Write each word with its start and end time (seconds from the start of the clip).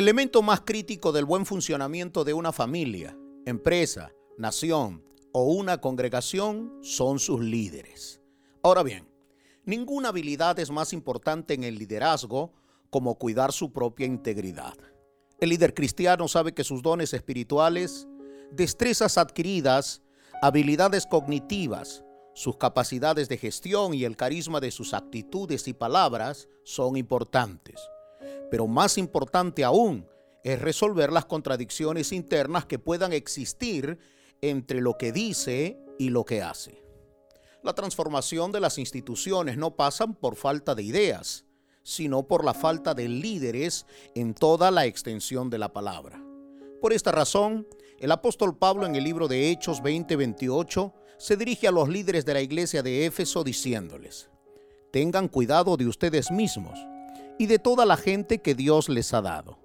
elemento 0.00 0.40
más 0.40 0.62
crítico 0.62 1.12
del 1.12 1.26
buen 1.26 1.44
funcionamiento 1.44 2.24
de 2.24 2.32
una 2.32 2.52
familia, 2.52 3.14
empresa, 3.44 4.12
nación 4.38 5.04
o 5.30 5.44
una 5.44 5.78
congregación 5.78 6.72
son 6.80 7.18
sus 7.18 7.40
líderes. 7.40 8.18
Ahora 8.62 8.82
bien, 8.82 9.06
ninguna 9.66 10.08
habilidad 10.08 10.58
es 10.58 10.70
más 10.70 10.94
importante 10.94 11.52
en 11.52 11.64
el 11.64 11.76
liderazgo 11.76 12.50
como 12.88 13.16
cuidar 13.16 13.52
su 13.52 13.74
propia 13.74 14.06
integridad. 14.06 14.72
El 15.38 15.50
líder 15.50 15.74
cristiano 15.74 16.28
sabe 16.28 16.54
que 16.54 16.64
sus 16.64 16.80
dones 16.80 17.12
espirituales, 17.12 18.08
destrezas 18.50 19.18
adquiridas, 19.18 20.00
habilidades 20.40 21.04
cognitivas, 21.04 22.04
sus 22.32 22.56
capacidades 22.56 23.28
de 23.28 23.36
gestión 23.36 23.92
y 23.92 24.04
el 24.04 24.16
carisma 24.16 24.60
de 24.60 24.70
sus 24.70 24.94
actitudes 24.94 25.68
y 25.68 25.74
palabras 25.74 26.48
son 26.64 26.96
importantes. 26.96 27.78
Pero 28.50 28.66
más 28.66 28.98
importante 28.98 29.64
aún 29.64 30.06
es 30.42 30.60
resolver 30.60 31.12
las 31.12 31.26
contradicciones 31.26 32.12
internas 32.12 32.66
que 32.66 32.78
puedan 32.78 33.12
existir 33.12 33.98
entre 34.40 34.80
lo 34.80 34.96
que 34.96 35.12
dice 35.12 35.78
y 35.98 36.08
lo 36.10 36.24
que 36.24 36.42
hace. 36.42 36.82
La 37.62 37.74
transformación 37.74 38.52
de 38.52 38.60
las 38.60 38.78
instituciones 38.78 39.58
no 39.58 39.76
pasan 39.76 40.14
por 40.14 40.36
falta 40.36 40.74
de 40.74 40.82
ideas, 40.82 41.44
sino 41.82 42.26
por 42.26 42.44
la 42.44 42.54
falta 42.54 42.94
de 42.94 43.08
líderes 43.08 43.86
en 44.14 44.34
toda 44.34 44.70
la 44.70 44.86
extensión 44.86 45.50
de 45.50 45.58
la 45.58 45.72
palabra. 45.72 46.22
Por 46.80 46.94
esta 46.94 47.12
razón, 47.12 47.66
el 47.98 48.12
apóstol 48.12 48.56
Pablo 48.56 48.86
en 48.86 48.96
el 48.96 49.04
libro 49.04 49.28
de 49.28 49.50
Hechos 49.50 49.82
20:28 49.82 50.94
se 51.18 51.36
dirige 51.36 51.68
a 51.68 51.72
los 51.72 51.90
líderes 51.90 52.24
de 52.24 52.32
la 52.32 52.40
iglesia 52.40 52.82
de 52.82 53.04
Éfeso 53.04 53.44
diciéndoles, 53.44 54.30
tengan 54.90 55.28
cuidado 55.28 55.76
de 55.76 55.86
ustedes 55.86 56.30
mismos 56.30 56.78
y 57.40 57.46
de 57.46 57.58
toda 57.58 57.86
la 57.86 57.96
gente 57.96 58.42
que 58.42 58.54
Dios 58.54 58.90
les 58.90 59.14
ha 59.14 59.22
dado. 59.22 59.58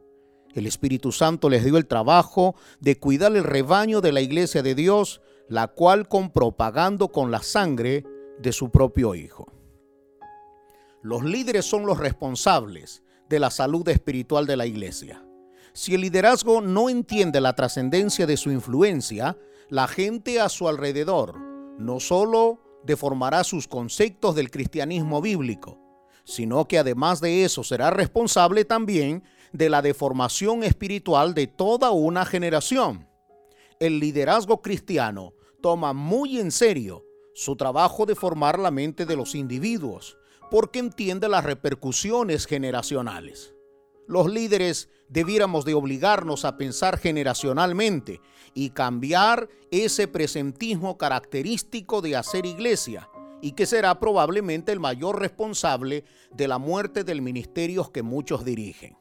El 0.53 0.65
Espíritu 0.65 1.11
Santo 1.11 1.49
les 1.49 1.65
dio 1.65 1.75
el 1.75 1.87
trabajo 1.87 2.55
de 2.79 2.97
cuidar 2.97 3.35
el 3.35 3.43
rebaño 3.43 3.99
de 3.99 4.13
la 4.13 4.21
iglesia 4.21 4.63
de 4.63 4.75
Dios, 4.75 5.19
la 5.49 5.67
cual 5.67 6.07
compró 6.07 6.53
pagando 6.53 7.09
con 7.09 7.31
la 7.31 7.43
sangre 7.43 8.05
de 8.39 8.53
su 8.53 8.71
propio 8.71 9.13
Hijo. 9.13 9.51
Los 11.01 11.25
líderes 11.25 11.65
son 11.65 11.85
los 11.85 11.97
responsables 11.97 13.03
de 13.27 13.39
la 13.39 13.51
salud 13.51 13.85
espiritual 13.89 14.47
de 14.47 14.55
la 14.55 14.67
iglesia. 14.67 15.25
Si 15.73 15.95
el 15.95 15.99
liderazgo 15.99 16.61
no 16.61 16.89
entiende 16.89 17.41
la 17.41 17.55
trascendencia 17.55 18.25
de 18.25 18.37
su 18.37 18.51
influencia, 18.51 19.37
la 19.67 19.89
gente 19.89 20.39
a 20.39 20.47
su 20.47 20.69
alrededor 20.69 21.37
no 21.77 21.99
solo 21.99 22.81
deformará 22.85 23.43
sus 23.43 23.67
conceptos 23.67 24.33
del 24.33 24.49
cristianismo 24.49 25.19
bíblico, 25.19 25.84
sino 26.25 26.67
que 26.67 26.79
además 26.79 27.21
de 27.21 27.45
eso 27.45 27.63
será 27.63 27.91
responsable 27.91 28.65
también 28.65 29.23
de 29.53 29.69
la 29.69 29.81
deformación 29.81 30.63
espiritual 30.63 31.33
de 31.33 31.47
toda 31.47 31.91
una 31.91 32.25
generación. 32.25 33.07
El 33.79 33.99
liderazgo 33.99 34.61
cristiano 34.61 35.33
toma 35.61 35.93
muy 35.93 36.39
en 36.39 36.51
serio 36.51 37.05
su 37.33 37.55
trabajo 37.55 38.05
de 38.05 38.15
formar 38.15 38.59
la 38.59 38.71
mente 38.71 39.05
de 39.05 39.15
los 39.15 39.35
individuos, 39.35 40.17
porque 40.49 40.79
entiende 40.79 41.29
las 41.29 41.43
repercusiones 41.43 42.45
generacionales. 42.45 43.53
Los 44.07 44.31
líderes 44.31 44.89
debiéramos 45.09 45.65
de 45.65 45.73
obligarnos 45.73 46.45
a 46.45 46.57
pensar 46.57 46.97
generacionalmente 46.97 48.21
y 48.53 48.69
cambiar 48.69 49.49
ese 49.71 50.07
presentismo 50.07 50.97
característico 50.97 52.01
de 52.01 52.15
hacer 52.15 52.45
iglesia 52.45 53.09
y 53.41 53.51
que 53.53 53.65
será 53.65 53.99
probablemente 53.99 54.71
el 54.71 54.79
mayor 54.79 55.19
responsable 55.19 56.05
de 56.31 56.47
la 56.47 56.57
muerte 56.57 57.03
del 57.03 57.21
ministerio 57.21 57.91
que 57.91 58.03
muchos 58.03 58.45
dirigen. 58.45 58.97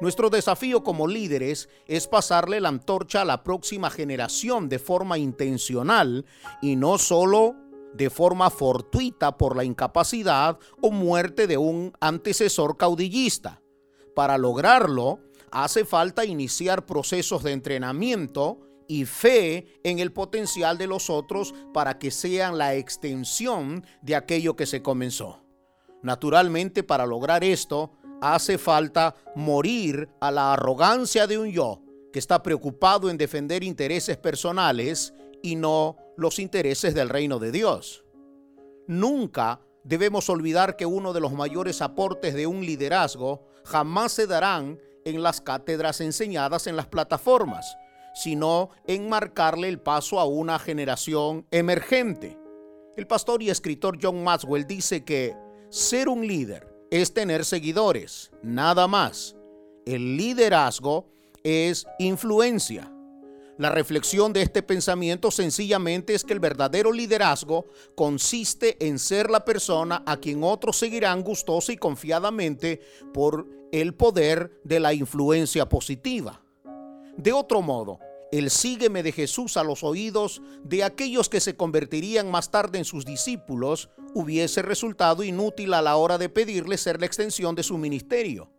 Nuestro 0.00 0.28
desafío 0.28 0.84
como 0.84 1.06
líderes 1.06 1.70
es 1.86 2.06
pasarle 2.06 2.60
la 2.60 2.68
antorcha 2.68 3.22
a 3.22 3.24
la 3.24 3.42
próxima 3.42 3.88
generación 3.90 4.68
de 4.68 4.78
forma 4.78 5.16
intencional 5.16 6.26
y 6.60 6.76
no 6.76 6.98
solo 6.98 7.56
de 7.94 8.10
forma 8.10 8.50
fortuita 8.50 9.38
por 9.38 9.56
la 9.56 9.64
incapacidad 9.64 10.58
o 10.82 10.90
muerte 10.90 11.46
de 11.46 11.56
un 11.56 11.92
antecesor 12.00 12.76
caudillista. 12.76 13.62
Para 14.14 14.36
lograrlo, 14.36 15.20
hace 15.50 15.86
falta 15.86 16.26
iniciar 16.26 16.84
procesos 16.84 17.42
de 17.42 17.52
entrenamiento 17.52 18.65
y 18.88 19.04
fe 19.04 19.66
en 19.84 19.98
el 19.98 20.12
potencial 20.12 20.78
de 20.78 20.86
los 20.86 21.10
otros 21.10 21.54
para 21.72 21.98
que 21.98 22.10
sean 22.10 22.58
la 22.58 22.74
extensión 22.74 23.84
de 24.02 24.16
aquello 24.16 24.56
que 24.56 24.66
se 24.66 24.82
comenzó. 24.82 25.42
Naturalmente, 26.02 26.82
para 26.82 27.06
lograr 27.06 27.42
esto, 27.42 27.92
hace 28.20 28.58
falta 28.58 29.14
morir 29.34 30.08
a 30.20 30.30
la 30.30 30.52
arrogancia 30.52 31.26
de 31.26 31.38
un 31.38 31.50
yo 31.50 31.82
que 32.12 32.18
está 32.18 32.42
preocupado 32.42 33.10
en 33.10 33.18
defender 33.18 33.62
intereses 33.62 34.16
personales 34.16 35.12
y 35.42 35.56
no 35.56 35.96
los 36.16 36.38
intereses 36.38 36.94
del 36.94 37.08
reino 37.08 37.38
de 37.38 37.52
Dios. 37.52 38.04
Nunca 38.86 39.60
debemos 39.84 40.28
olvidar 40.30 40.76
que 40.76 40.86
uno 40.86 41.12
de 41.12 41.20
los 41.20 41.32
mayores 41.32 41.82
aportes 41.82 42.34
de 42.34 42.46
un 42.46 42.64
liderazgo 42.64 43.46
jamás 43.64 44.12
se 44.12 44.26
darán 44.26 44.80
en 45.04 45.22
las 45.22 45.40
cátedras 45.40 46.00
enseñadas 46.00 46.66
en 46.66 46.76
las 46.76 46.86
plataformas, 46.86 47.76
sino 48.16 48.70
en 48.86 49.10
marcarle 49.10 49.68
el 49.68 49.78
paso 49.78 50.18
a 50.18 50.24
una 50.24 50.58
generación 50.58 51.46
emergente. 51.50 52.38
El 52.96 53.06
pastor 53.06 53.42
y 53.42 53.50
escritor 53.50 53.98
John 54.00 54.24
Maxwell 54.24 54.66
dice 54.66 55.04
que 55.04 55.36
ser 55.68 56.08
un 56.08 56.26
líder 56.26 56.66
es 56.90 57.12
tener 57.12 57.44
seguidores, 57.44 58.30
nada 58.42 58.88
más. 58.88 59.36
El 59.84 60.16
liderazgo 60.16 61.10
es 61.44 61.86
influencia. 61.98 62.90
La 63.58 63.68
reflexión 63.68 64.32
de 64.32 64.40
este 64.40 64.62
pensamiento 64.62 65.30
sencillamente 65.30 66.14
es 66.14 66.24
que 66.24 66.32
el 66.32 66.40
verdadero 66.40 66.92
liderazgo 66.92 67.66
consiste 67.94 68.78
en 68.86 68.98
ser 68.98 69.28
la 69.28 69.44
persona 69.44 70.02
a 70.06 70.16
quien 70.16 70.42
otros 70.42 70.78
seguirán 70.78 71.22
gustosa 71.22 71.70
y 71.70 71.76
confiadamente 71.76 72.80
por 73.12 73.46
el 73.72 73.92
poder 73.92 74.58
de 74.64 74.80
la 74.80 74.94
influencia 74.94 75.68
positiva. 75.68 76.40
De 77.16 77.32
otro 77.32 77.62
modo, 77.62 77.98
el 78.32 78.50
sígueme 78.50 79.02
de 79.02 79.12
Jesús 79.12 79.56
a 79.56 79.64
los 79.64 79.84
oídos 79.84 80.42
de 80.64 80.82
aquellos 80.82 81.28
que 81.28 81.40
se 81.40 81.56
convertirían 81.56 82.30
más 82.30 82.50
tarde 82.50 82.78
en 82.78 82.84
sus 82.84 83.04
discípulos 83.04 83.88
hubiese 84.14 84.62
resultado 84.62 85.22
inútil 85.22 85.74
a 85.74 85.82
la 85.82 85.96
hora 85.96 86.18
de 86.18 86.28
pedirle 86.28 86.76
ser 86.76 87.00
la 87.00 87.06
extensión 87.06 87.54
de 87.54 87.62
su 87.62 87.78
ministerio. 87.78 88.52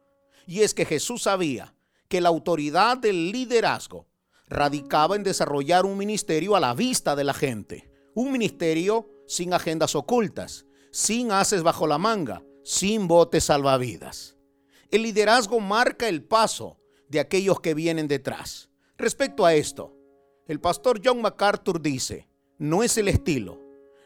Y 0.45 0.61
es 0.61 0.73
que 0.73 0.85
Jesús 0.85 1.23
sabía 1.23 1.75
que 2.07 2.21
la 2.21 2.29
autoridad 2.29 2.97
del 2.97 3.31
liderazgo 3.31 4.07
radicaba 4.47 5.15
en 5.15 5.23
desarrollar 5.23 5.85
un 5.85 5.97
ministerio 5.97 6.55
a 6.55 6.59
la 6.59 6.73
vista 6.73 7.15
de 7.15 7.25
la 7.25 7.33
gente. 7.33 7.91
Un 8.13 8.31
ministerio 8.31 9.09
sin 9.27 9.53
agendas 9.53 9.95
ocultas, 9.95 10.65
sin 10.91 11.31
haces 11.31 11.63
bajo 11.63 11.85
la 11.85 11.97
manga, 11.97 12.43
sin 12.63 13.07
botes 13.07 13.45
salvavidas. 13.45 14.37
El 14.89 15.03
liderazgo 15.03 15.59
marca 15.59 16.07
el 16.07 16.23
paso 16.23 16.79
de 17.09 17.19
aquellos 17.19 17.59
que 17.59 17.73
vienen 17.73 18.07
detrás. 18.07 18.69
Respecto 18.97 19.45
a 19.45 19.53
esto, 19.53 19.93
el 20.47 20.59
pastor 20.59 20.99
John 21.03 21.21
MacArthur 21.21 21.79
dice, 21.81 22.27
no 22.57 22.81
es 22.81 22.97
el 22.97 23.07
estilo, 23.07 23.61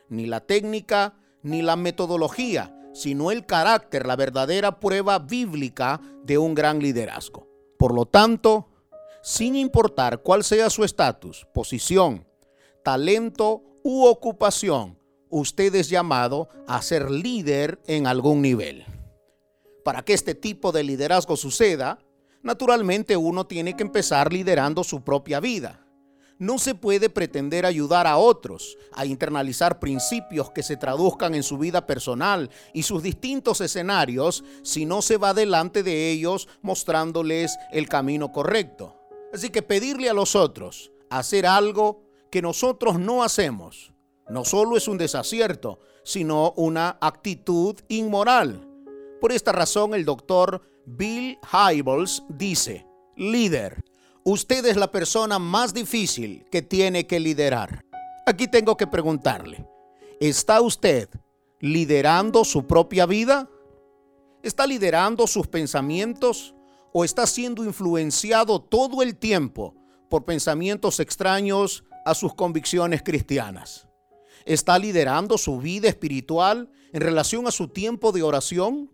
ni 0.09 0.25
la 0.25 0.41
técnica, 0.41 1.18
ni 1.44 1.62
la 1.62 1.78
metodología, 1.78 2.75
sino 2.94 3.31
el 3.31 3.46
carácter, 3.46 4.06
la 4.06 4.18
verdadera 4.18 4.81
prueba 4.81 5.18
bíblica 5.19 6.01
de 6.24 6.38
un 6.38 6.53
gran 6.53 6.80
liderazgo. 6.80 7.47
Por 7.80 7.94
lo 7.94 8.06
tanto, 8.06 8.68
sin 9.24 9.56
importar 9.56 10.24
cuál 10.24 10.44
sea 10.44 10.69
su 10.69 10.84
estatus, 10.84 11.47
posición, 11.53 12.27
talento 12.83 13.63
u 13.83 14.04
ocupación, 14.06 15.00
usted 15.30 15.74
es 15.75 15.89
llamado 15.89 16.50
a 16.68 16.81
ser 16.81 17.10
líder 17.10 17.80
en 17.88 18.07
algún 18.07 18.42
nivel. 18.42 18.83
Para 19.86 20.04
que 20.04 20.13
este 20.13 20.36
tipo 20.36 20.74
de 20.74 20.83
liderazgo 20.83 21.38
suceda, 21.38 22.00
naturalmente 22.43 23.17
uno 23.17 23.45
tiene 23.45 23.75
que 23.75 23.83
empezar 23.83 24.31
liderando 24.31 24.83
su 24.83 25.03
propia 25.03 25.39
vida. 25.39 25.85
No 26.38 26.57
se 26.57 26.73
puede 26.73 27.09
pretender 27.09 27.65
ayudar 27.67 28.07
a 28.07 28.17
otros 28.17 28.77
a 28.93 29.05
internalizar 29.05 29.79
principios 29.79 30.49
que 30.49 30.63
se 30.63 30.75
traduzcan 30.75 31.35
en 31.35 31.43
su 31.43 31.59
vida 31.59 31.85
personal 31.85 32.49
y 32.73 32.83
sus 32.83 33.03
distintos 33.03 33.61
escenarios 33.61 34.43
si 34.63 34.85
no 34.85 35.03
se 35.03 35.17
va 35.17 35.35
delante 35.35 35.83
de 35.83 36.09
ellos 36.09 36.47
mostrándoles 36.63 37.57
el 37.71 37.88
camino 37.88 38.31
correcto. 38.31 38.97
Así 39.31 39.49
que 39.49 39.61
pedirle 39.61 40.09
a 40.09 40.15
los 40.15 40.35
otros 40.35 40.91
hacer 41.11 41.45
algo 41.45 42.03
que 42.31 42.41
nosotros 42.41 42.97
no 42.97 43.23
hacemos 43.23 43.91
no 44.31 44.45
solo 44.45 44.77
es 44.77 44.88
un 44.88 44.97
desacierto, 44.97 45.79
sino 46.03 46.53
una 46.55 46.97
actitud 47.01 47.75
inmoral. 47.89 48.65
Por 49.19 49.33
esta 49.33 49.51
razón 49.51 49.93
el 49.93 50.05
doctor 50.05 50.61
Bill 50.97 51.39
Hybels 51.51 52.23
dice, 52.29 52.85
líder, 53.15 53.83
usted 54.23 54.65
es 54.65 54.77
la 54.77 54.91
persona 54.91 55.39
más 55.39 55.73
difícil 55.73 56.45
que 56.51 56.61
tiene 56.61 57.07
que 57.07 57.19
liderar. 57.19 57.83
Aquí 58.25 58.47
tengo 58.47 58.77
que 58.77 58.88
preguntarle, 58.88 59.65
¿está 60.19 60.61
usted 60.61 61.09
liderando 61.59 62.43
su 62.43 62.65
propia 62.67 63.05
vida? 63.05 63.49
¿Está 64.43 64.65
liderando 64.65 65.27
sus 65.27 65.47
pensamientos? 65.47 66.55
o 66.93 67.03
está 67.05 67.25
siendo 67.25 67.63
influenciado 67.63 68.61
todo 68.61 69.01
el 69.01 69.15
tiempo 69.15 69.75
por 70.09 70.25
pensamientos 70.25 70.99
extraños 70.99 71.83
a 72.05 72.13
sus 72.13 72.33
convicciones 72.33 73.01
cristianas? 73.03 73.88
¿Está 74.45 74.77
liderando 74.79 75.38
su 75.38 75.59
vida 75.59 75.88
espiritual 75.88 76.69
en 76.93 77.01
relación 77.01 77.47
a 77.47 77.51
su 77.51 77.67
tiempo 77.67 78.11
de 78.11 78.23
oración, 78.23 78.91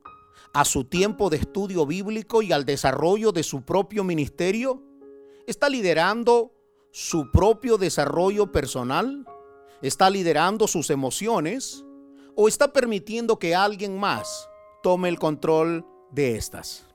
a 0.57 0.65
su 0.65 0.85
tiempo 0.85 1.29
de 1.29 1.37
estudio 1.37 1.85
bíblico 1.85 2.41
y 2.41 2.51
al 2.51 2.65
desarrollo 2.65 3.31
de 3.31 3.43
su 3.43 3.61
propio 3.61 4.03
ministerio? 4.03 4.81
¿Está 5.45 5.69
liderando 5.69 6.51
su 6.91 7.29
propio 7.29 7.77
desarrollo 7.77 8.51
personal? 8.51 9.23
¿Está 9.83 10.09
liderando 10.09 10.67
sus 10.67 10.89
emociones? 10.89 11.85
¿O 12.35 12.47
está 12.47 12.73
permitiendo 12.73 13.37
que 13.37 13.53
alguien 13.53 13.99
más 13.99 14.49
tome 14.81 15.09
el 15.09 15.19
control 15.19 15.85
de 16.09 16.37
estas? 16.37 16.87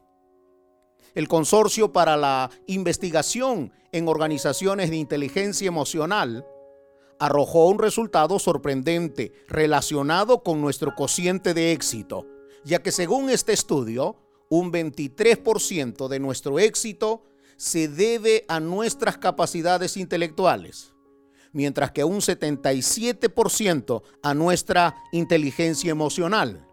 El 1.14 1.28
Consorcio 1.28 1.92
para 1.92 2.16
la 2.16 2.50
Investigación 2.66 3.72
en 3.92 4.08
Organizaciones 4.08 4.90
de 4.90 4.96
Inteligencia 4.96 5.68
Emocional 5.68 6.44
arrojó 7.20 7.68
un 7.68 7.78
resultado 7.78 8.40
sorprendente 8.40 9.32
relacionado 9.46 10.42
con 10.42 10.60
nuestro 10.60 10.96
cociente 10.96 11.54
de 11.54 11.70
éxito, 11.70 12.26
ya 12.64 12.82
que 12.82 12.92
según 12.92 13.30
este 13.30 13.52
estudio, 13.52 14.16
un 14.48 14.72
23% 14.72 16.08
de 16.08 16.20
nuestro 16.20 16.58
éxito 16.58 17.24
se 17.56 17.88
debe 17.88 18.44
a 18.48 18.60
nuestras 18.60 19.18
capacidades 19.18 19.96
intelectuales, 19.96 20.92
mientras 21.52 21.92
que 21.92 22.04
un 22.04 22.20
77% 22.20 24.02
a 24.22 24.34
nuestra 24.34 24.96
inteligencia 25.12 25.90
emocional. 25.90 26.66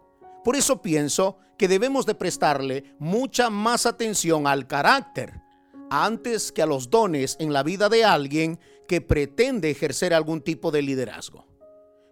Por 0.44 0.56
eso 0.56 0.82
pienso 0.82 1.38
que 1.56 1.68
debemos 1.68 2.06
de 2.06 2.14
prestarle 2.14 2.96
mucha 2.98 3.50
más 3.50 3.86
atención 3.86 4.46
al 4.46 4.66
carácter 4.66 5.40
antes 5.90 6.52
que 6.52 6.62
a 6.62 6.66
los 6.66 6.88
dones 6.88 7.36
en 7.40 7.52
la 7.52 7.62
vida 7.62 7.88
de 7.88 8.04
alguien 8.04 8.58
que 8.86 9.00
pretende 9.00 9.70
ejercer 9.70 10.14
algún 10.14 10.40
tipo 10.40 10.70
de 10.70 10.82
liderazgo. 10.82 11.46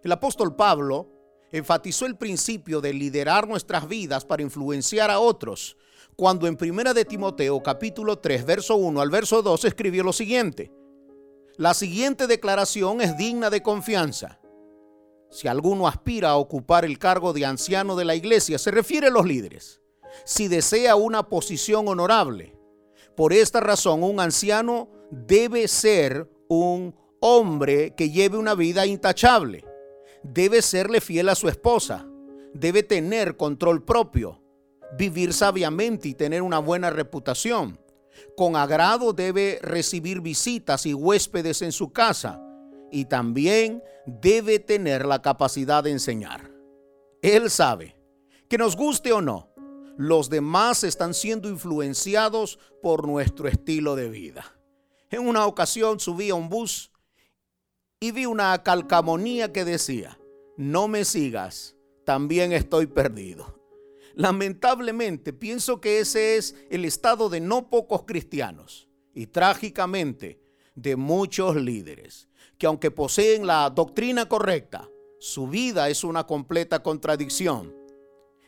El 0.03 0.11
apóstol 0.11 0.55
Pablo 0.55 1.18
enfatizó 1.51 2.05
el 2.05 2.15
principio 2.15 2.81
de 2.81 2.93
liderar 2.93 3.47
nuestras 3.47 3.87
vidas 3.87 4.25
para 4.25 4.43
influenciar 4.43 5.09
a 5.09 5.19
otros, 5.19 5.77
cuando 6.15 6.47
en 6.47 6.57
Primera 6.57 6.93
de 6.93 7.05
Timoteo 7.05 7.61
capítulo 7.63 8.19
3, 8.19 8.45
verso 8.45 8.75
1 8.75 9.01
al 9.01 9.09
verso 9.09 9.41
2 9.41 9.65
escribió 9.65 10.03
lo 10.03 10.13
siguiente: 10.13 10.71
La 11.55 11.73
siguiente 11.73 12.27
declaración 12.27 13.01
es 13.01 13.17
digna 13.17 13.49
de 13.49 13.63
confianza. 13.63 14.39
Si 15.31 15.47
alguno 15.47 15.87
aspira 15.87 16.29
a 16.29 16.37
ocupar 16.37 16.85
el 16.85 16.97
cargo 16.97 17.33
de 17.33 17.45
anciano 17.45 17.95
de 17.95 18.05
la 18.05 18.15
iglesia, 18.15 18.57
se 18.57 18.71
refiere 18.71 19.07
a 19.07 19.11
los 19.11 19.25
líderes. 19.25 19.81
Si 20.25 20.47
desea 20.47 20.95
una 20.95 21.29
posición 21.29 21.87
honorable, 21.87 22.55
por 23.15 23.31
esta 23.31 23.59
razón 23.59 24.03
un 24.03 24.19
anciano 24.19 24.89
debe 25.11 25.67
ser 25.67 26.27
un 26.47 26.95
hombre 27.19 27.93
que 27.95 28.09
lleve 28.09 28.37
una 28.37 28.55
vida 28.55 28.85
intachable. 28.85 29.68
Debe 30.23 30.61
serle 30.61 31.01
fiel 31.01 31.29
a 31.29 31.35
su 31.35 31.47
esposa. 31.47 32.07
Debe 32.53 32.83
tener 32.83 33.37
control 33.37 33.83
propio. 33.83 34.41
Vivir 34.97 35.33
sabiamente 35.33 36.07
y 36.09 36.13
tener 36.13 36.41
una 36.41 36.59
buena 36.59 36.89
reputación. 36.89 37.79
Con 38.35 38.55
agrado 38.55 39.13
debe 39.13 39.59
recibir 39.61 40.21
visitas 40.21 40.85
y 40.85 40.93
huéspedes 40.93 41.61
en 41.61 41.71
su 41.71 41.91
casa. 41.91 42.41
Y 42.91 43.05
también 43.05 43.83
debe 44.05 44.59
tener 44.59 45.05
la 45.05 45.21
capacidad 45.21 45.83
de 45.83 45.91
enseñar. 45.91 46.51
Él 47.21 47.49
sabe 47.49 47.95
que 48.47 48.57
nos 48.57 48.75
guste 48.75 49.11
o 49.11 49.21
no, 49.21 49.49
los 49.97 50.29
demás 50.29 50.85
están 50.85 51.13
siendo 51.13 51.49
influenciados 51.49 52.57
por 52.81 53.05
nuestro 53.05 53.47
estilo 53.47 53.95
de 53.95 54.09
vida. 54.09 54.55
En 55.11 55.27
una 55.27 55.45
ocasión 55.45 55.99
subí 55.99 56.29
a 56.29 56.35
un 56.35 56.47
bus 56.47 56.88
y 57.99 58.11
vi 58.11 58.25
una 58.25 58.63
calcamonía 58.63 59.51
que 59.51 59.65
decía, 59.65 60.17
no 60.55 60.87
me 60.87 61.03
sigas, 61.03 61.75
también 62.05 62.53
estoy 62.53 62.87
perdido. 62.87 63.59
Lamentablemente 64.15 65.33
pienso 65.33 65.81
que 65.81 65.99
ese 65.99 66.37
es 66.37 66.55
el 66.69 66.85
estado 66.85 67.29
de 67.29 67.41
no 67.41 67.69
pocos 67.69 68.03
cristianos 68.03 68.87
y 69.13 69.27
trágicamente 69.27 70.39
de 70.75 70.95
muchos 70.95 71.57
líderes, 71.57 72.29
que 72.57 72.67
aunque 72.67 72.89
poseen 72.89 73.45
la 73.45 73.69
doctrina 73.69 74.27
correcta, 74.27 74.89
su 75.19 75.47
vida 75.47 75.89
es 75.89 76.05
una 76.05 76.25
completa 76.25 76.81
contradicción. 76.81 77.75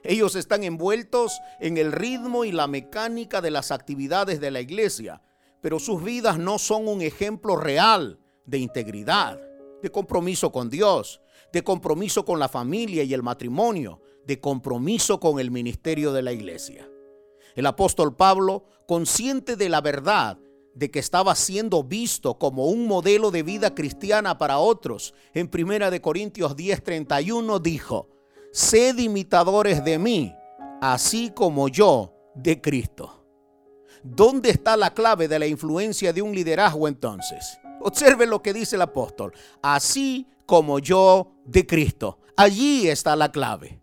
Ellos 0.03 0.35
están 0.35 0.63
envueltos 0.63 1.37
en 1.59 1.77
el 1.77 1.91
ritmo 1.91 2.45
y 2.45 2.53
la 2.53 2.67
mecánica 2.67 3.41
de 3.41 3.51
las 3.51 3.71
actividades 3.71 4.39
de 4.39 4.49
la 4.49 4.61
iglesia, 4.61 5.21
pero 5.59 5.77
sus 5.77 6.01
vidas 6.01 6.39
no 6.39 6.57
son 6.57 6.87
un 6.87 7.01
ejemplo 7.01 7.57
real 7.57 8.20
de 8.45 8.57
integridad, 8.57 9.39
de 9.81 9.89
compromiso 9.89 10.51
con 10.51 10.69
Dios, 10.69 11.21
de 11.51 11.63
compromiso 11.63 12.23
con 12.25 12.39
la 12.39 12.49
familia 12.49 13.03
y 13.03 13.13
el 13.13 13.23
matrimonio, 13.23 14.01
de 14.25 14.39
compromiso 14.39 15.19
con 15.19 15.39
el 15.39 15.51
ministerio 15.51 16.13
de 16.13 16.21
la 16.21 16.31
iglesia. 16.31 16.89
El 17.55 17.65
apóstol 17.65 18.15
Pablo, 18.15 18.65
consciente 18.87 19.55
de 19.55 19.69
la 19.69 19.81
verdad 19.81 20.37
de 20.73 20.89
que 20.89 20.99
estaba 20.99 21.35
siendo 21.35 21.83
visto 21.83 22.37
como 22.37 22.67
un 22.67 22.87
modelo 22.87 23.29
de 23.31 23.43
vida 23.43 23.75
cristiana 23.75 24.37
para 24.37 24.59
otros, 24.59 25.13
en 25.33 25.49
1 25.53 26.01
Corintios 26.01 26.55
10:31 26.55 27.59
dijo, 27.59 28.09
sed 28.53 28.97
imitadores 28.97 29.83
de 29.83 29.99
mí, 29.99 30.33
así 30.81 31.31
como 31.31 31.67
yo 31.67 32.13
de 32.35 32.61
Cristo. 32.61 33.25
¿Dónde 34.03 34.49
está 34.49 34.77
la 34.77 34.93
clave 34.93 35.27
de 35.27 35.39
la 35.39 35.47
influencia 35.47 36.11
de 36.13 36.21
un 36.21 36.33
liderazgo 36.33 36.87
entonces? 36.87 37.59
Observe 37.83 38.25
lo 38.25 38.41
que 38.41 38.53
dice 38.53 38.75
el 38.75 38.81
apóstol. 38.81 39.33
Así 39.61 40.27
como 40.45 40.79
yo 40.79 41.31
de 41.45 41.65
Cristo. 41.65 42.19
Allí 42.35 42.87
está 42.87 43.15
la 43.15 43.31
clave. 43.31 43.81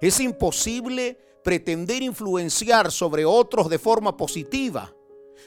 Es 0.00 0.20
imposible 0.20 1.18
pretender 1.44 2.02
influenciar 2.02 2.92
sobre 2.92 3.24
otros 3.24 3.68
de 3.68 3.78
forma 3.78 4.16
positiva 4.16 4.92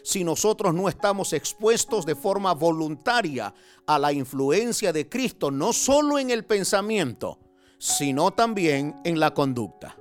si 0.03 0.23
nosotros 0.23 0.73
no 0.73 0.89
estamos 0.89 1.33
expuestos 1.33 2.05
de 2.05 2.15
forma 2.15 2.53
voluntaria 2.53 3.53
a 3.85 3.99
la 3.99 4.11
influencia 4.11 4.93
de 4.93 5.07
Cristo, 5.07 5.51
no 5.51 5.73
solo 5.73 6.17
en 6.19 6.29
el 6.29 6.45
pensamiento, 6.45 7.39
sino 7.77 8.31
también 8.31 8.95
en 9.03 9.19
la 9.19 9.33
conducta. 9.33 9.97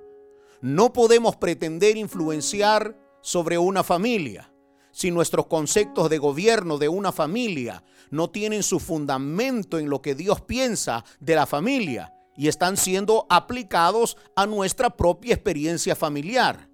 No 0.61 0.93
podemos 0.93 1.37
pretender 1.37 1.97
influenciar 1.97 2.97
sobre 3.23 3.59
una 3.59 3.83
familia, 3.83 4.50
si 4.93 5.11
nuestros 5.11 5.47
conceptos 5.47 6.11
de 6.11 6.19
gobierno 6.19 6.79
de 6.79 6.89
una 6.89 7.13
familia 7.13 7.83
no 8.11 8.31
tienen 8.31 8.63
su 8.63 8.81
fundamento 8.81 9.79
en 9.79 9.89
lo 9.89 10.03
que 10.03 10.15
Dios 10.15 10.41
piensa 10.41 11.05
de 11.21 11.35
la 11.35 11.47
familia 11.47 12.15
y 12.37 12.49
están 12.49 12.77
siendo 12.77 13.27
aplicados 13.29 14.17
a 14.35 14.47
nuestra 14.47 14.91
propia 14.91 15.35
experiencia 15.35 15.95
familiar. 15.95 16.69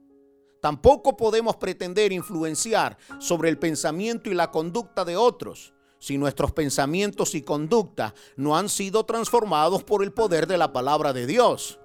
Tampoco 0.61 1.16
podemos 1.16 1.56
pretender 1.56 2.12
influenciar 2.12 2.96
sobre 3.18 3.49
el 3.49 3.58
pensamiento 3.58 4.30
y 4.30 4.35
la 4.35 4.50
conducta 4.50 5.04
de 5.04 5.16
otros 5.16 5.75
si 5.99 6.18
nuestros 6.18 6.52
pensamientos 6.52 7.35
y 7.35 7.42
conducta 7.42 8.14
no 8.37 8.56
han 8.56 8.68
sido 8.68 9.04
transformados 9.04 9.82
por 9.82 10.02
el 10.04 10.12
poder 10.12 10.46
de 10.46 10.58
la 10.58 10.73
palabra 10.73 11.12
de 11.12 11.26
Dios. 11.26 11.80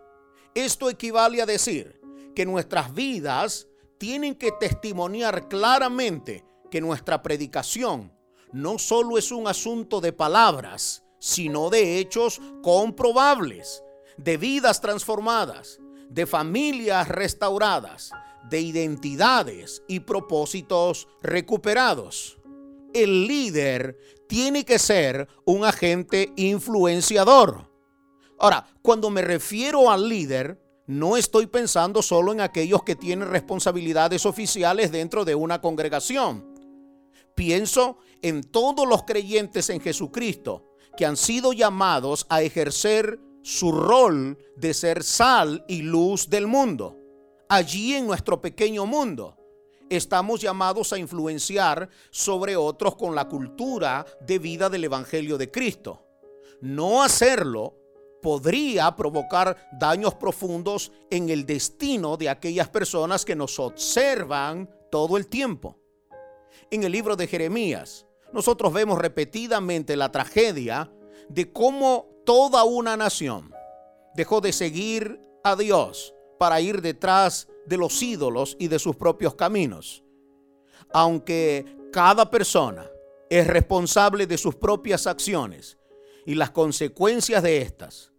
Esto 0.54 0.90
equivale 0.90 1.42
a 1.42 1.46
decir 1.46 2.02
que 2.36 2.46
nuestras 2.46 2.94
vidas 2.94 3.68
tienen 4.02 4.34
que 4.34 4.52
testimoniar 4.52 5.48
claramente 5.48 6.44
que 6.72 6.82
nuestra 6.82 7.22
predicación 7.22 8.12
no 8.52 8.80
solo 8.80 9.16
es 9.20 9.32
un 9.32 9.48
asunto 9.48 10.02
de 10.02 10.12
palabras, 10.12 11.04
sino 11.20 11.70
de 11.70 12.00
hechos 12.00 12.42
comprobables, 12.64 13.84
de 14.18 14.38
vidas 14.38 14.82
transformadas, 14.82 15.78
de 16.10 16.26
familias 16.26 17.10
restauradas, 17.10 18.10
de 18.50 18.62
identidades 18.62 19.84
y 19.88 20.00
propósitos 20.00 21.08
recuperados. 21.22 22.40
El 22.96 23.28
líder 23.28 24.00
tiene 24.28 24.66
que 24.66 24.80
ser 24.80 25.28
un 25.46 25.64
agente 25.64 26.34
influenciador. 26.38 27.72
Ahora, 28.40 28.66
cuando 28.82 29.12
me 29.12 29.22
refiero 29.22 29.92
al 29.92 30.10
líder, 30.10 30.60
no 30.92 31.16
estoy 31.16 31.48
pensando 31.48 32.02
solo 32.02 32.34
en 32.34 32.42
aquellos 32.42 32.84
que 32.84 32.98
tienen 32.98 33.30
responsabilidades 33.30 34.26
oficiales 34.26 34.92
dentro 34.92 35.24
de 35.24 35.36
una 35.36 35.62
congregación. 35.62 36.54
Pienso 37.34 38.00
en 38.22 38.44
todos 38.44 38.86
los 38.86 39.04
creyentes 39.04 39.70
en 39.70 39.80
Jesucristo 39.80 40.74
que 40.98 41.06
han 41.06 41.16
sido 41.16 41.54
llamados 41.54 42.26
a 42.28 42.42
ejercer 42.42 43.22
su 43.42 43.72
rol 43.72 44.38
de 44.58 44.74
ser 44.74 45.02
sal 45.02 45.64
y 45.70 45.82
luz 45.82 46.30
del 46.30 46.46
mundo. 46.46 46.98
Allí 47.48 47.94
en 47.94 48.06
nuestro 48.06 48.42
pequeño 48.42 48.86
mundo 48.86 49.38
estamos 49.90 50.42
llamados 50.42 50.92
a 50.92 50.98
influenciar 50.98 51.88
sobre 52.10 52.58
otros 52.58 52.98
con 52.98 53.16
la 53.16 53.30
cultura 53.30 54.06
de 54.28 54.40
vida 54.40 54.70
del 54.70 54.84
Evangelio 54.84 55.38
de 55.38 55.50
Cristo. 55.50 56.06
No 56.60 57.02
hacerlo 57.02 57.81
podría 58.22 58.96
provocar 58.96 59.70
daños 59.80 60.16
profundos 60.16 60.92
en 61.10 61.30
el 61.30 61.46
destino 61.46 62.18
de 62.18 62.30
aquellas 62.30 62.70
personas 62.70 63.26
que 63.26 63.36
nos 63.36 63.60
observan 63.60 64.70
todo 64.92 65.18
el 65.18 65.28
tiempo. 65.28 65.78
En 66.70 66.84
el 66.84 66.92
libro 66.92 67.16
de 67.16 67.28
Jeremías, 67.28 68.06
nosotros 68.34 68.72
vemos 68.72 68.98
repetidamente 68.98 69.96
la 69.96 70.12
tragedia 70.12 70.92
de 71.30 71.52
cómo 71.52 72.08
toda 72.26 72.64
una 72.64 72.96
nación 72.96 73.54
dejó 74.14 74.42
de 74.42 74.54
seguir 74.54 75.22
a 75.44 75.56
Dios 75.56 76.14
para 76.38 76.62
ir 76.62 76.82
detrás 76.82 77.48
de 77.66 77.78
los 77.78 78.02
ídolos 78.02 78.56
y 78.60 78.68
de 78.68 78.80
sus 78.80 78.96
propios 78.96 79.36
caminos. 79.36 80.04
Aunque 80.94 81.66
cada 81.92 82.30
persona 82.30 82.90
es 83.30 83.48
responsable 83.48 84.28
de 84.28 84.38
sus 84.38 84.56
propias 84.56 85.08
acciones 85.08 85.78
y 86.26 86.36
las 86.36 86.52
consecuencias 86.52 87.44
de 87.44 87.62
estas, 87.62 88.11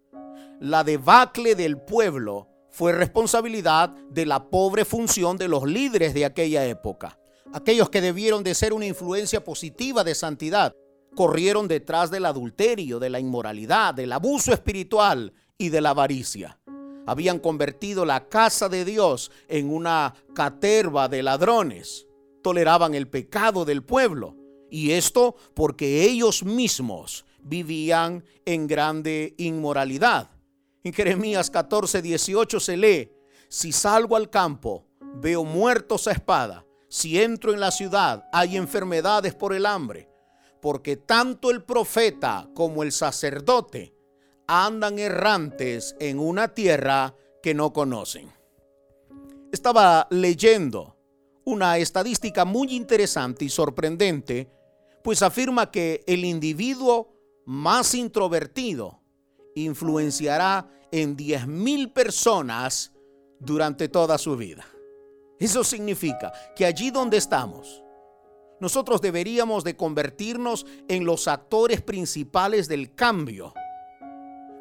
la 0.63 0.85
debacle 0.85 1.57
del 1.57 1.77
pueblo 1.77 2.47
fue 2.71 2.93
responsabilidad 2.93 3.91
de 4.11 4.25
la 4.25 4.49
pobre 4.49 4.85
función 4.85 5.37
de 5.37 5.49
los 5.49 5.65
líderes 5.65 6.15
de 6.15 6.25
aquella 6.25 6.65
época. 6.67 7.19
Aquellos 7.53 7.91
que 7.91 8.01
debieron 8.01 8.45
de 8.45 8.55
ser 8.55 8.73
una 8.73 8.87
influencia 8.87 9.43
positiva 9.43 10.05
de 10.05 10.15
santidad, 10.15 10.73
corrieron 11.17 11.67
detrás 11.67 12.13
del 12.13 12.27
adulterio, 12.27 13.01
de 13.01 13.11
la 13.11 13.19
inmoralidad, 13.19 13.93
del 13.93 14.13
abuso 14.13 14.53
espiritual 14.53 15.33
y 15.59 15.71
de 15.71 15.81
la 15.81 15.91
avaricia. 15.91 16.61
Habían 17.09 17.41
convertido 17.41 18.05
la 18.05 18.29
casa 18.29 18.69
de 18.69 18.85
Dios 18.85 19.33
en 19.49 19.69
una 19.69 20.15
caterva 20.33 21.09
de 21.09 21.25
ladrones. 21.25 22.07
Toleraban 22.41 22.95
el 22.95 23.09
pecado 23.09 23.65
del 23.65 23.83
pueblo. 23.83 24.37
Y 24.71 24.93
esto 24.93 25.35
porque 25.55 26.05
ellos 26.05 26.45
mismos 26.45 27.25
vivían 27.43 28.23
en 28.45 28.69
grande 28.69 29.35
inmoralidad. 29.39 30.29
En 30.85 30.93
Jeremías 30.93 31.49
14, 31.49 32.03
18 32.03 32.59
se 32.59 32.77
lee, 32.77 33.13
si 33.49 33.71
salgo 33.71 34.17
al 34.17 34.31
campo, 34.31 34.85
veo 35.17 35.45
muertos 35.45 36.09
a 36.09 36.13
espada, 36.13 36.67
si 36.89 37.23
entro 37.23 37.53
en 37.53 37.61
la 37.61 37.71
ciudad, 37.71 38.29
hay 38.33 38.57
enfermedades 38.57 39.35
por 39.35 39.55
el 39.55 39.65
hambre, 39.65 40.09
porque 40.61 40.97
tanto 40.97 41.51
el 41.51 41.63
profeta 41.63 42.49
como 42.55 42.83
el 42.83 42.91
sacerdote 42.91 43.95
andan 44.49 44.99
errantes 44.99 45.95
en 46.01 46.19
una 46.19 46.49
tierra 46.49 47.15
que 47.43 47.55
no 47.55 47.73
conocen. 47.73 48.33
Estaba 49.53 50.09
leyendo 50.11 50.97
una 51.45 51.79
estadística 51.79 52.45
muy 52.45 52.75
interesante 52.75 53.45
y 53.45 53.51
sorprendente, 53.51 54.51
pues 55.05 55.23
afirma 55.23 55.71
que 55.71 56.03
el 56.07 56.25
individuo 56.25 57.13
más 57.45 57.95
introvertido 57.95 59.02
influenciará 59.55 60.69
en 60.91 61.17
10 61.17 61.47
mil 61.47 61.91
personas 61.91 62.93
durante 63.39 63.89
toda 63.89 64.19
su 64.19 64.37
vida. 64.37 64.65
Eso 65.39 65.65
significa 65.65 66.33
que 66.55 66.65
allí 66.65 66.91
donde 66.91 67.17
estamos, 67.17 67.83
nosotros 68.61 69.01
deberíamos 69.01 69.65
de 69.65 69.77
convertirnos 69.77 70.65
en 70.87 71.05
los 71.05 71.27
actores 71.27 71.81
principales 71.81 72.69
del 72.69 72.95
cambio, 72.95 73.53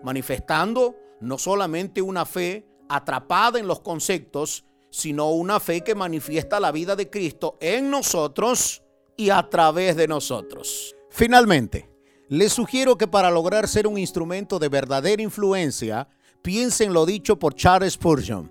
manifestando 0.01 0.95
no 1.19 1.37
solamente 1.37 2.01
una 2.01 2.25
fe 2.25 2.65
atrapada 2.89 3.59
en 3.59 3.67
los 3.67 3.81
conceptos, 3.81 4.65
sino 4.89 5.29
una 5.29 5.59
fe 5.59 5.81
que 5.81 5.93
manifiesta 5.93 6.59
la 6.59 6.71
vida 6.71 6.95
de 6.95 7.11
Cristo 7.11 7.57
en 7.61 7.91
nosotros 7.91 8.81
y 9.15 9.29
a 9.29 9.47
través 9.49 9.95
de 9.95 10.07
nosotros. 10.07 10.95
Finalmente, 11.11 11.90
les 12.31 12.53
sugiero 12.53 12.97
que 12.97 13.09
para 13.09 13.29
lograr 13.29 13.67
ser 13.67 13.87
un 13.87 13.97
instrumento 13.97 14.57
de 14.57 14.69
verdadera 14.69 15.21
influencia, 15.21 16.07
piensen 16.41 16.93
lo 16.93 17.05
dicho 17.05 17.37
por 17.37 17.55
Charles 17.55 17.95
Spurgeon. 17.95 18.49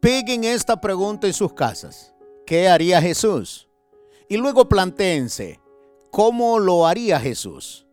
Peguen 0.00 0.42
esta 0.42 0.80
pregunta 0.80 1.28
en 1.28 1.32
sus 1.32 1.52
casas. 1.52 2.12
¿Qué 2.44 2.66
haría 2.68 3.00
Jesús? 3.00 3.68
Y 4.28 4.36
luego 4.36 4.68
plantéense, 4.68 5.60
¿cómo 6.10 6.58
lo 6.58 6.88
haría 6.88 7.20
Jesús? 7.20 7.86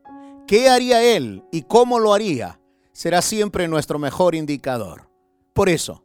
¿Qué 0.48 0.70
haría 0.70 1.04
Él 1.04 1.44
y 1.52 1.62
cómo 1.62 2.00
lo 2.00 2.12
haría? 2.12 2.60
Será 2.92 3.22
siempre 3.22 3.68
nuestro 3.68 4.00
mejor 4.00 4.34
indicador. 4.34 5.08
Por 5.54 5.70
eso, 5.70 6.04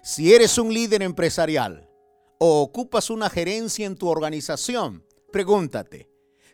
si 0.00 0.32
eres 0.32 0.58
un 0.58 0.72
líder 0.72 1.02
empresarial 1.02 1.90
o 2.38 2.62
ocupas 2.62 3.10
una 3.10 3.30
gerencia 3.30 3.84
en 3.84 3.96
tu 3.96 4.06
organización, 4.06 5.04
pregúntate, 5.32 6.07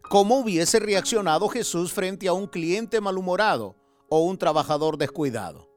¿Cómo 0.08 0.38
hubiese 0.38 0.78
reaccionado 0.80 1.49
Jesús 1.49 1.92
frente 1.92 2.28
a 2.28 2.34
un 2.34 2.46
cliente 2.46 3.00
malhumorado 3.00 3.75
o 4.08 4.20
un 4.20 4.37
trabajador 4.37 4.99
descuidado? 4.99 5.70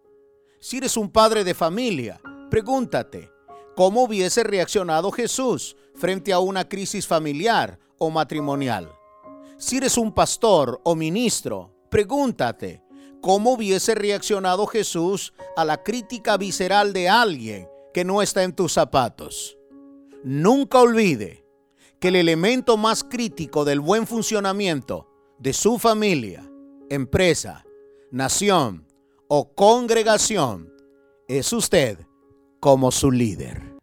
Si 0.59 0.77
eres 0.77 0.97
un 0.97 1.09
padre 1.09 1.45
de 1.45 1.53
familia, 1.53 2.19
pregúntate, 2.51 3.31
¿cómo 3.75 4.03
hubiese 4.03 4.43
reaccionado 4.43 5.11
Jesús 5.11 5.77
frente 5.95 6.33
a 6.33 6.39
una 6.39 6.67
crisis 6.67 7.07
familiar 7.07 7.79
o 7.97 8.09
matrimonial? 8.09 8.91
Si 9.57 9.77
eres 9.77 9.97
un 9.97 10.11
pastor 10.11 10.81
o 10.83 10.93
ministro, 10.93 11.73
pregúntate, 11.89 12.83
¿cómo 13.21 13.53
hubiese 13.53 13.95
reaccionado 13.95 14.67
Jesús 14.67 15.33
a 15.55 15.63
la 15.63 15.81
crítica 15.83 16.35
visceral 16.35 16.91
de 16.91 17.07
alguien 17.07 17.69
que 17.93 18.03
no 18.03 18.21
está 18.21 18.43
en 18.43 18.53
tus 18.53 18.73
zapatos? 18.73 19.57
Nunca 20.23 20.81
olvide 20.81 21.46
que 21.99 22.09
el 22.09 22.15
elemento 22.15 22.77
más 22.77 23.03
crítico 23.03 23.65
del 23.65 23.79
buen 23.79 24.05
funcionamiento 24.07 25.07
de 25.39 25.53
su 25.53 25.79
familia, 25.79 26.49
empresa, 26.89 27.65
nación 28.11 28.87
o 29.27 29.53
congregación 29.53 30.73
es 31.27 31.51
usted 31.53 31.99
como 32.59 32.91
su 32.91 33.11
líder. 33.11 33.76